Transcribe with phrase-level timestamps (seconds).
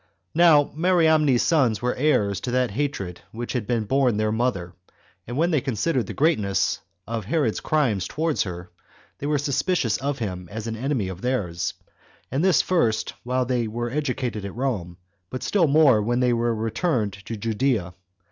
[0.33, 0.33] 1.
[0.33, 4.73] Now Mariamne's sons were heirs to that hatred which had been borne their mother;
[5.27, 8.71] and when they considered the greatness of Herod's crime towards her,
[9.19, 11.75] they were suspicious of him as of an enemy of theirs;
[12.31, 14.97] and this first while they were educated at Rome,
[15.29, 17.93] but still more when they were returned to Judea.